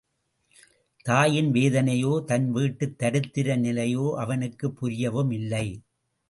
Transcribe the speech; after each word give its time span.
தாயின் 1.05 1.51
வேதனையோ, 1.51 2.23
தன் 2.23 2.51
வீட்டுத் 2.51 3.03
தரித்திர 3.03 3.55
நிலையோ 3.57 4.15
அவனுக்குப் 4.15 4.77
புரியவும் 4.81 5.33
இல்லை. 5.33 5.67